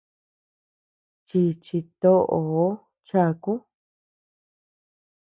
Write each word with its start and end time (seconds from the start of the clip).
Chíchi 1.27 1.77
toʼoo 2.01 2.69
cháku. 3.07 3.53